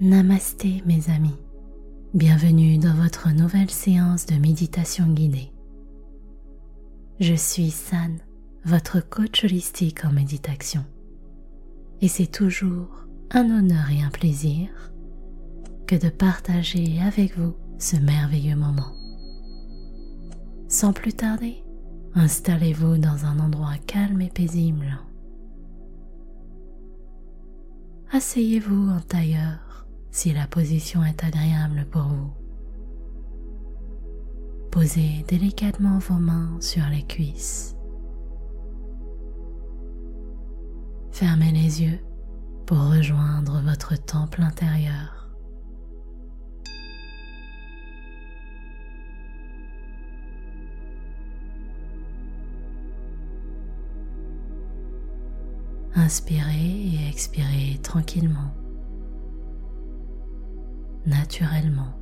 [0.00, 1.36] Namasté mes amis,
[2.14, 5.52] bienvenue dans votre nouvelle séance de méditation guidée.
[7.18, 8.16] Je suis San,
[8.64, 10.86] votre coach holistique en méditation.
[12.00, 12.88] Et c'est toujours
[13.30, 14.70] un honneur et un plaisir
[15.86, 18.94] que de partager avec vous ce merveilleux moment.
[20.68, 21.62] Sans plus tarder,
[22.14, 24.98] installez-vous dans un endroit calme et paisible.
[28.12, 29.69] Asseyez-vous en tailleur
[30.10, 32.32] si la position est agréable pour vous.
[34.70, 37.76] Posez délicatement vos mains sur les cuisses.
[41.10, 41.98] Fermez les yeux
[42.66, 45.28] pour rejoindre votre temple intérieur.
[55.94, 58.54] Inspirez et expirez tranquillement
[61.06, 61.94] naturellement.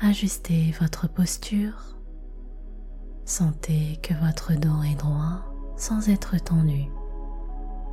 [0.00, 1.96] Ajustez votre posture.
[3.24, 5.44] Sentez que votre dos est droit
[5.76, 6.84] sans être tendu,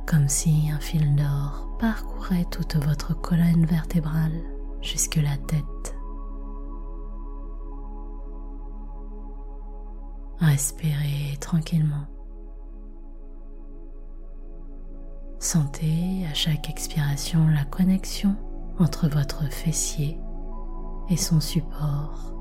[0.06, 4.40] comme si un fil d'or parcourait toute votre colonne vertébrale
[4.80, 5.96] jusque la tête.
[10.38, 12.06] Respirez tranquillement.
[15.46, 18.34] Sentez à chaque expiration la connexion
[18.80, 20.18] entre votre fessier
[21.08, 22.34] et son support.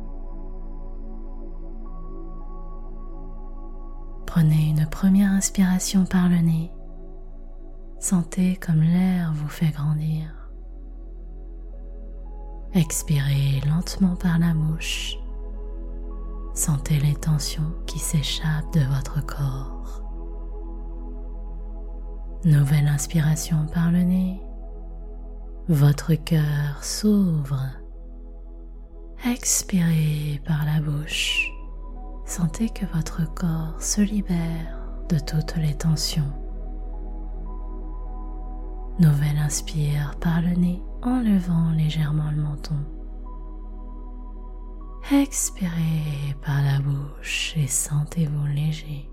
[4.25, 6.71] Prenez une première inspiration par le nez.
[7.99, 10.49] Sentez comme l'air vous fait grandir.
[12.73, 15.15] Expirez lentement par la bouche.
[16.55, 20.04] Sentez les tensions qui s'échappent de votre corps.
[22.45, 24.39] Nouvelle inspiration par le nez.
[25.67, 27.59] Votre cœur s'ouvre.
[29.25, 31.49] Expirez par la bouche.
[32.23, 34.77] Sentez que votre corps se libère
[35.09, 36.31] de toutes les tensions.
[38.99, 42.77] Nouvelle inspire par le nez en levant légèrement le menton.
[45.11, 49.09] Expirez par la bouche et sentez-vous léger,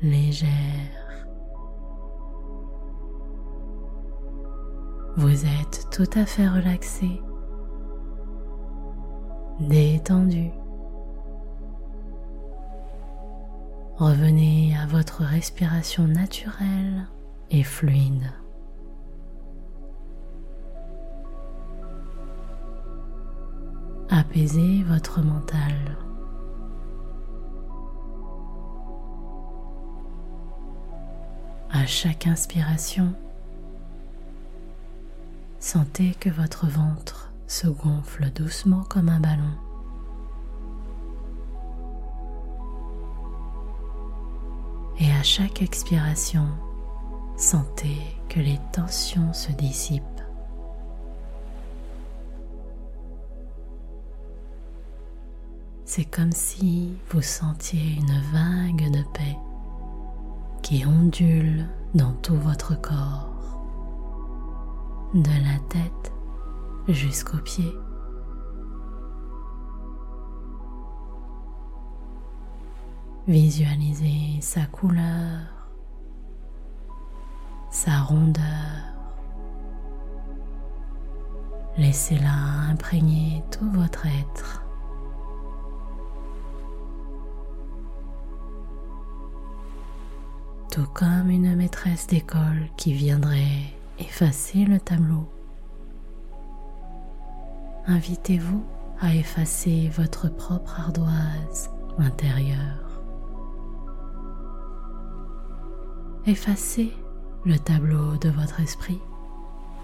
[0.00, 1.03] légère.
[5.16, 7.22] Vous êtes tout à fait relaxé,
[9.60, 10.50] détendu.
[13.96, 17.06] Revenez à votre respiration naturelle
[17.50, 18.32] et fluide.
[24.10, 25.96] Apaisez votre mental.
[31.70, 33.14] À chaque inspiration,
[35.66, 39.50] Sentez que votre ventre se gonfle doucement comme un ballon.
[45.00, 46.46] Et à chaque expiration,
[47.38, 47.96] sentez
[48.28, 50.02] que les tensions se dissipent.
[55.86, 59.38] C'est comme si vous sentiez une vague de paix
[60.62, 63.33] qui ondule dans tout votre corps
[65.14, 66.12] de la tête
[66.88, 67.76] jusqu'aux pieds.
[73.28, 75.70] Visualisez sa couleur,
[77.70, 78.42] sa rondeur.
[81.78, 84.62] Laissez-la imprégner tout votre être.
[90.70, 95.28] Tout comme une maîtresse d'école qui viendrait effacez le tableau.
[97.86, 98.64] Invitez-vous
[99.00, 103.02] à effacer votre propre ardoise intérieure.
[106.26, 106.92] Effacez
[107.44, 109.00] le tableau de votre esprit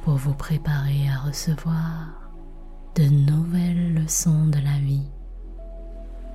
[0.03, 2.31] pour vous préparer à recevoir
[2.95, 5.07] de nouvelles leçons de la vie,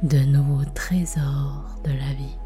[0.03, 2.37] de nouveaux trésors de la vie.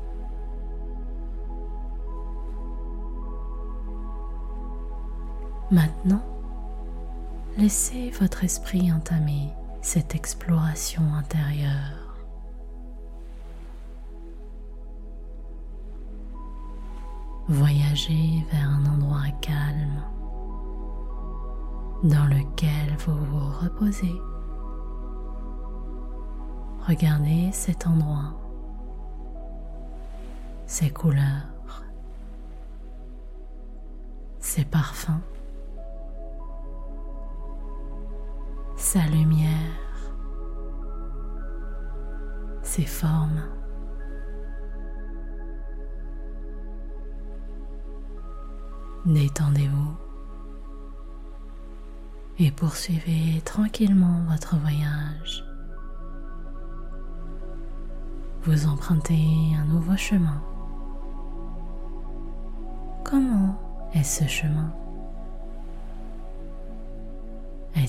[5.72, 6.24] Maintenant,
[7.56, 9.50] laissez votre esprit entamer
[9.84, 12.18] cette exploration intérieure.
[17.48, 20.02] Voyagez vers un endroit calme
[22.04, 24.20] dans lequel vous vous reposez.
[26.88, 28.34] Regardez cet endroit,
[30.66, 31.84] ses couleurs,
[34.40, 35.22] ses parfums
[38.92, 39.78] sa lumière,
[42.64, 43.44] ses formes.
[49.06, 49.94] Détendez-vous
[52.40, 55.46] et poursuivez tranquillement votre voyage.
[58.42, 60.42] Vous empruntez un nouveau chemin.
[63.06, 63.56] Comment
[63.94, 64.74] est ce chemin?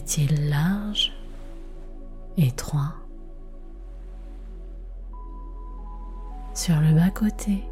[0.01, 1.13] Est-il large,
[2.39, 2.95] étroit
[6.55, 7.63] Sur le bas-côté,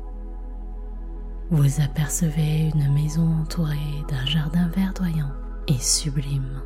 [1.50, 5.32] vous apercevez une maison entourée d'un jardin verdoyant
[5.68, 6.60] et sublime.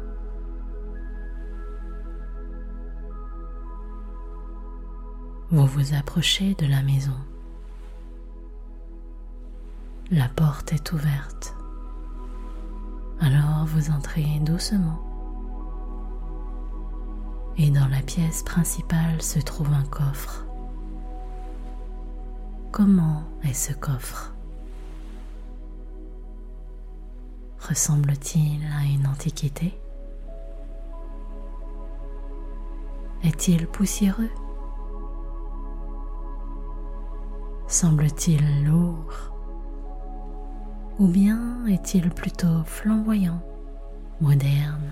[5.50, 7.16] Vous vous approchez de la maison.
[10.10, 11.54] La porte est ouverte.
[13.20, 15.11] Alors vous entrez doucement.
[17.64, 20.44] Et dans la pièce principale se trouve un coffre.
[22.72, 24.34] Comment est ce coffre?
[27.60, 29.78] Ressemble-t-il à une antiquité?
[33.22, 34.30] Est-il poussiéreux?
[37.68, 39.32] Semble-t-il lourd?
[40.98, 43.40] Ou bien est-il plutôt flamboyant,
[44.20, 44.91] moderne?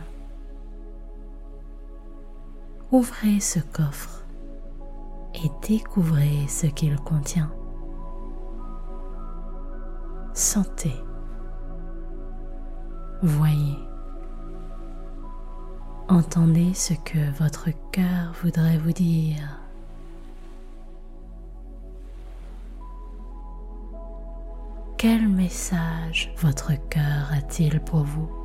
[2.92, 4.24] Ouvrez ce coffre
[5.34, 7.52] et découvrez ce qu'il contient.
[10.34, 10.96] Sentez
[13.22, 13.78] Voyez.
[16.08, 19.60] Entendez ce que votre cœur voudrait vous dire.
[24.96, 28.39] Quel message votre cœur a-t-il pour vous?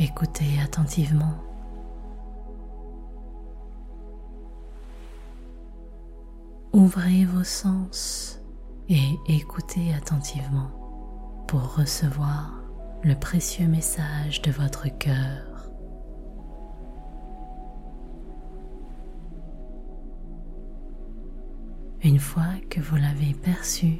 [0.00, 1.34] Écoutez attentivement.
[6.72, 8.40] Ouvrez vos sens
[8.88, 10.70] et écoutez attentivement
[11.48, 12.62] pour recevoir
[13.02, 15.68] le précieux message de votre cœur.
[22.04, 23.98] Une fois que vous l'avez perçu,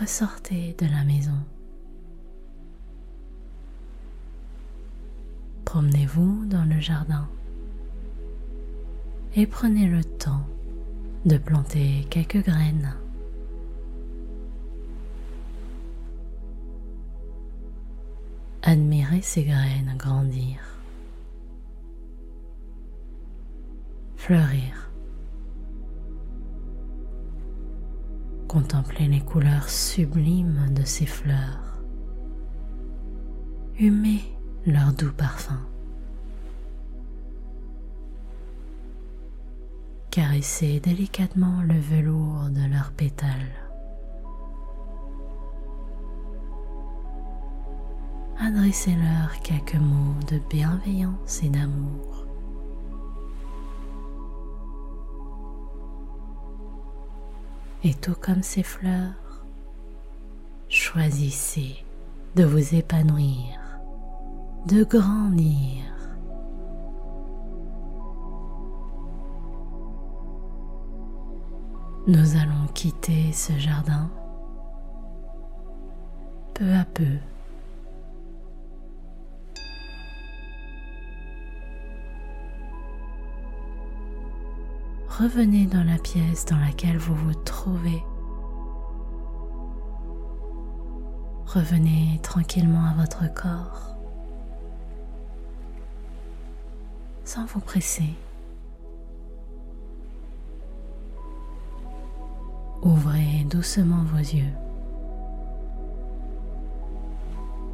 [0.00, 1.38] ressortez de la maison.
[5.64, 7.28] Promenez-vous dans le jardin
[9.36, 10.46] et prenez le temps
[11.24, 12.94] de planter quelques graines.
[18.62, 20.58] Admirez ces graines grandir,
[24.16, 24.93] fleurir.
[28.54, 31.82] Contemplez les couleurs sublimes de ces fleurs.
[33.80, 34.20] Humez
[34.64, 35.58] leur doux parfum.
[40.12, 43.50] Caressez délicatement le velours de leurs pétales.
[48.38, 52.23] Adressez-leur quelques mots de bienveillance et d'amour.
[57.86, 59.44] Et tout comme ces fleurs,
[60.70, 61.84] choisissez
[62.34, 63.60] de vous épanouir,
[64.66, 65.84] de grandir
[72.06, 74.10] Nous allons quitter ce jardin
[76.54, 77.18] peu à peu.
[85.18, 88.02] Revenez dans la pièce dans laquelle vous vous trouvez.
[91.46, 93.94] Revenez tranquillement à votre corps
[97.24, 98.10] sans vous presser.
[102.82, 104.52] Ouvrez doucement vos yeux.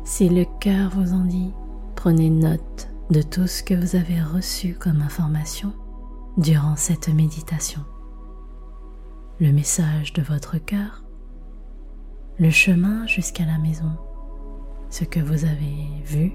[0.05, 1.53] Si le cœur vous en dit,
[1.97, 5.73] prenez note de tout ce que vous avez reçu comme information
[6.41, 7.83] durant cette méditation.
[9.41, 11.05] Le message de votre cœur,
[12.39, 13.93] le chemin jusqu'à la maison,
[14.89, 16.33] ce que vous avez vu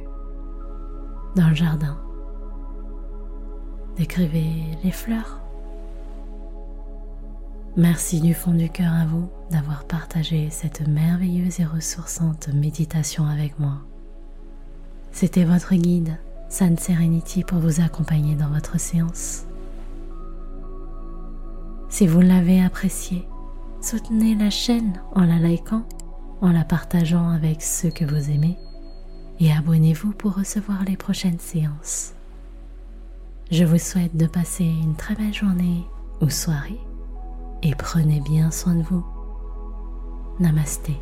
[1.35, 1.99] dans le jardin.
[3.97, 4.45] Décrivez
[4.83, 5.41] les fleurs
[7.77, 13.59] Merci du fond du cœur à vous d'avoir partagé cette merveilleuse et ressourçante méditation avec
[13.59, 13.81] moi.
[15.11, 19.45] C'était votre guide, San Serenity, pour vous accompagner dans votre séance.
[21.95, 23.25] Si vous l'avez apprécié,
[23.79, 25.87] Soutenez la chaîne en la likant,
[26.41, 28.57] en la partageant avec ceux que vous aimez
[29.39, 32.11] et abonnez-vous pour recevoir les prochaines séances.
[33.49, 35.85] Je vous souhaite de passer une très belle journée
[36.19, 36.81] ou soirée
[37.63, 39.05] et prenez bien soin de vous.
[40.41, 40.97] Namasté.